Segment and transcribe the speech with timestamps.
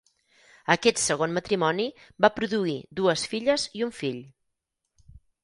[0.75, 1.85] Aquest segon matrimoni
[2.25, 4.19] va produir dues filles i un fill.